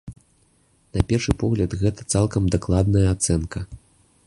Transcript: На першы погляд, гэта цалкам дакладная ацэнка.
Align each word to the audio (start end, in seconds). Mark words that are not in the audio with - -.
На 0.97 1.03
першы 1.11 1.35
погляд, 1.43 1.77
гэта 1.83 2.01
цалкам 2.15 2.43
дакладная 2.55 3.07
ацэнка. 3.15 3.59